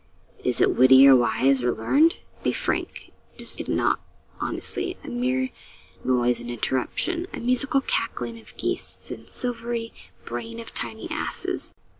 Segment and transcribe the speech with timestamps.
[0.43, 2.21] Is it witty, or wise, or learned?
[2.41, 3.11] Be frank.
[3.37, 3.99] Is it not,
[4.39, 5.51] honestly, a mere
[6.03, 9.93] noise and interruption a musical cackling of geese, and silvery
[10.25, 11.75] braying of tiny asses?